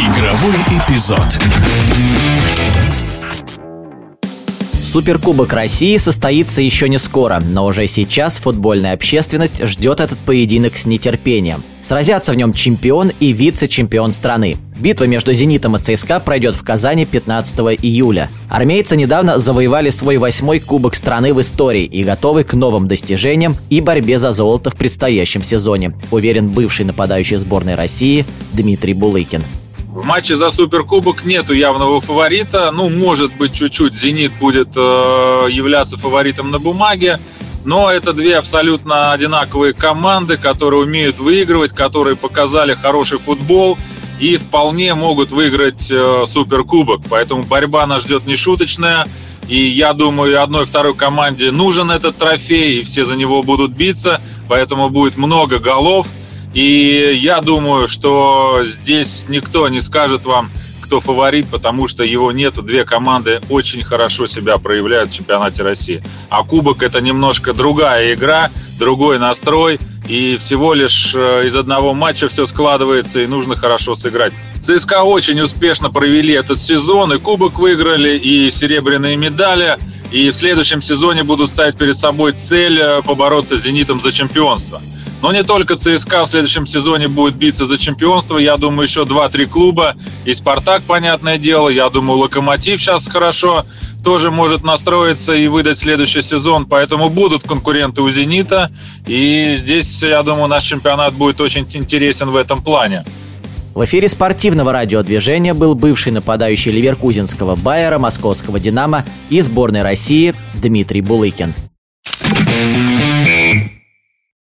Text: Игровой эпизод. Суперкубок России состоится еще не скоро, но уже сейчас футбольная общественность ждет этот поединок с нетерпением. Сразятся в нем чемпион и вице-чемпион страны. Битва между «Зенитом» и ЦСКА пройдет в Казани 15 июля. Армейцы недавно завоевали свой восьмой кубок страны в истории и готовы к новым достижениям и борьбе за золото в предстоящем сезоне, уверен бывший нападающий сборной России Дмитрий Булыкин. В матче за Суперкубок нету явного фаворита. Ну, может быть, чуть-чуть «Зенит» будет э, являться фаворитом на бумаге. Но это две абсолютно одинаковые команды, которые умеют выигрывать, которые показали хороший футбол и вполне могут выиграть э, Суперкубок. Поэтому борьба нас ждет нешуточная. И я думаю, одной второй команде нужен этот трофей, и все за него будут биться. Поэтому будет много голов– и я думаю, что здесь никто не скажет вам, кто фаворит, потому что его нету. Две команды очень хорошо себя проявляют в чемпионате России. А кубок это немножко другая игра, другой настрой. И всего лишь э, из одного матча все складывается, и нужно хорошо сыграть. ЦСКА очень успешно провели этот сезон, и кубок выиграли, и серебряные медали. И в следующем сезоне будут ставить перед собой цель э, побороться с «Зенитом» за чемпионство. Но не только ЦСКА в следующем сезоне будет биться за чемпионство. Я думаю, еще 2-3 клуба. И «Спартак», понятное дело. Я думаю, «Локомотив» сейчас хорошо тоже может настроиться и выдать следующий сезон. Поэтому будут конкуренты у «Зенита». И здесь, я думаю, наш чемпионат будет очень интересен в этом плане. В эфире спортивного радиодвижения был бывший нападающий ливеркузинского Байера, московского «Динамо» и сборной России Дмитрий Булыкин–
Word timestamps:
Игровой 0.00 0.54
эпизод. 0.70 1.38
Суперкубок 4.72 5.52
России 5.52 5.98
состоится 5.98 6.62
еще 6.62 6.88
не 6.88 6.98
скоро, 6.98 7.38
но 7.44 7.66
уже 7.66 7.86
сейчас 7.86 8.38
футбольная 8.38 8.94
общественность 8.94 9.62
ждет 9.62 10.00
этот 10.00 10.18
поединок 10.20 10.78
с 10.78 10.86
нетерпением. 10.86 11.62
Сразятся 11.82 12.32
в 12.32 12.36
нем 12.36 12.54
чемпион 12.54 13.12
и 13.20 13.32
вице-чемпион 13.32 14.12
страны. 14.12 14.56
Битва 14.78 15.04
между 15.04 15.34
«Зенитом» 15.34 15.76
и 15.76 15.80
ЦСКА 15.80 16.18
пройдет 16.20 16.56
в 16.56 16.64
Казани 16.64 17.04
15 17.04 17.58
июля. 17.82 18.30
Армейцы 18.48 18.96
недавно 18.96 19.38
завоевали 19.38 19.90
свой 19.90 20.16
восьмой 20.16 20.60
кубок 20.60 20.94
страны 20.94 21.34
в 21.34 21.42
истории 21.42 21.84
и 21.84 22.04
готовы 22.04 22.44
к 22.44 22.54
новым 22.54 22.88
достижениям 22.88 23.54
и 23.68 23.82
борьбе 23.82 24.18
за 24.18 24.32
золото 24.32 24.70
в 24.70 24.76
предстоящем 24.76 25.42
сезоне, 25.42 25.92
уверен 26.10 26.48
бывший 26.48 26.86
нападающий 26.86 27.36
сборной 27.36 27.74
России 27.74 28.24
Дмитрий 28.54 28.94
Булыкин. 28.94 29.44
В 30.00 30.06
матче 30.06 30.34
за 30.34 30.50
Суперкубок 30.50 31.24
нету 31.24 31.52
явного 31.52 32.00
фаворита. 32.00 32.70
Ну, 32.70 32.88
может 32.88 33.34
быть, 33.34 33.52
чуть-чуть 33.52 33.94
«Зенит» 33.94 34.32
будет 34.40 34.68
э, 34.74 35.46
являться 35.50 35.98
фаворитом 35.98 36.50
на 36.50 36.58
бумаге. 36.58 37.18
Но 37.66 37.90
это 37.90 38.14
две 38.14 38.38
абсолютно 38.38 39.12
одинаковые 39.12 39.74
команды, 39.74 40.38
которые 40.38 40.84
умеют 40.84 41.18
выигрывать, 41.18 41.72
которые 41.72 42.16
показали 42.16 42.72
хороший 42.72 43.18
футбол 43.18 43.76
и 44.18 44.38
вполне 44.38 44.94
могут 44.94 45.32
выиграть 45.32 45.90
э, 45.90 46.24
Суперкубок. 46.26 47.02
Поэтому 47.10 47.42
борьба 47.42 47.86
нас 47.86 48.00
ждет 48.00 48.26
нешуточная. 48.26 49.06
И 49.48 49.68
я 49.68 49.92
думаю, 49.92 50.42
одной 50.42 50.64
второй 50.64 50.94
команде 50.94 51.50
нужен 51.50 51.90
этот 51.90 52.16
трофей, 52.16 52.80
и 52.80 52.84
все 52.84 53.04
за 53.04 53.16
него 53.16 53.42
будут 53.42 53.72
биться. 53.72 54.18
Поэтому 54.48 54.88
будет 54.88 55.18
много 55.18 55.58
голов– 55.58 56.06
и 56.54 57.18
я 57.20 57.40
думаю, 57.40 57.88
что 57.88 58.60
здесь 58.64 59.26
никто 59.28 59.68
не 59.68 59.80
скажет 59.80 60.24
вам, 60.24 60.50
кто 60.90 60.98
фаворит, 60.98 61.46
потому 61.46 61.86
что 61.86 62.02
его 62.02 62.32
нету. 62.32 62.62
Две 62.62 62.84
команды 62.84 63.40
очень 63.48 63.84
хорошо 63.84 64.26
себя 64.26 64.58
проявляют 64.58 65.10
в 65.10 65.14
чемпионате 65.14 65.62
России. 65.62 66.02
А 66.28 66.42
кубок 66.42 66.82
это 66.82 67.00
немножко 67.00 67.52
другая 67.52 68.14
игра, 68.14 68.50
другой 68.76 69.20
настрой. 69.20 69.78
И 70.08 70.36
всего 70.38 70.74
лишь 70.74 71.12
э, 71.14 71.46
из 71.46 71.54
одного 71.54 71.94
матча 71.94 72.28
все 72.28 72.44
складывается, 72.46 73.20
и 73.20 73.28
нужно 73.28 73.54
хорошо 73.54 73.94
сыграть. 73.94 74.32
ЦСКА 74.60 75.04
очень 75.04 75.40
успешно 75.40 75.90
провели 75.90 76.34
этот 76.34 76.60
сезон, 76.60 77.12
и 77.12 77.18
кубок 77.18 77.60
выиграли, 77.60 78.18
и 78.18 78.50
серебряные 78.50 79.16
медали. 79.16 79.78
И 80.10 80.30
в 80.30 80.34
следующем 80.34 80.82
сезоне 80.82 81.22
будут 81.22 81.50
ставить 81.50 81.76
перед 81.76 81.96
собой 81.96 82.32
цель 82.32 82.80
э, 82.80 83.02
побороться 83.02 83.56
с 83.56 83.62
«Зенитом» 83.62 84.00
за 84.00 84.10
чемпионство. 84.10 84.80
Но 85.22 85.32
не 85.32 85.42
только 85.44 85.76
ЦСКА 85.76 86.24
в 86.24 86.28
следующем 86.28 86.66
сезоне 86.66 87.08
будет 87.08 87.34
биться 87.34 87.66
за 87.66 87.78
чемпионство. 87.78 88.38
Я 88.38 88.56
думаю, 88.56 88.88
еще 88.88 89.02
2-3 89.02 89.46
клуба. 89.46 89.94
И 90.24 90.32
«Спартак», 90.32 90.82
понятное 90.82 91.38
дело. 91.38 91.68
Я 91.68 91.90
думаю, 91.90 92.20
«Локомотив» 92.20 92.80
сейчас 92.80 93.06
хорошо 93.06 93.64
тоже 94.02 94.30
может 94.30 94.64
настроиться 94.64 95.34
и 95.34 95.46
выдать 95.46 95.78
следующий 95.78 96.22
сезон. 96.22 96.64
Поэтому 96.64 97.10
будут 97.10 97.42
конкуренты 97.42 98.00
у 98.00 98.10
«Зенита». 98.10 98.70
И 99.06 99.56
здесь, 99.58 100.02
я 100.02 100.22
думаю, 100.22 100.48
наш 100.48 100.62
чемпионат 100.62 101.12
будет 101.12 101.40
очень 101.40 101.66
интересен 101.74 102.30
в 102.30 102.36
этом 102.36 102.62
плане. 102.62 103.04
В 103.74 103.84
эфире 103.84 104.08
спортивного 104.08 104.72
радиодвижения 104.72 105.54
был 105.54 105.74
бывший 105.74 106.12
нападающий 106.12 106.72
ливеркузинского 106.72 107.56
Байера, 107.56 107.98
московского 107.98 108.58
«Динамо» 108.58 109.04
и 109.28 109.40
сборной 109.42 109.82
России 109.82 110.34
Дмитрий 110.54 111.02
Булыкин– 111.02 111.52